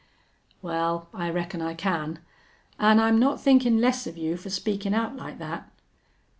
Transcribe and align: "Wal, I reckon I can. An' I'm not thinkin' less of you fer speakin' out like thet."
"Wal, 0.63 1.09
I 1.13 1.29
reckon 1.29 1.61
I 1.61 1.75
can. 1.75 2.21
An' 2.79 2.99
I'm 2.99 3.19
not 3.19 3.39
thinkin' 3.39 3.79
less 3.79 4.07
of 4.07 4.17
you 4.17 4.35
fer 4.35 4.49
speakin' 4.49 4.95
out 4.95 5.15
like 5.15 5.37
thet." 5.37 5.69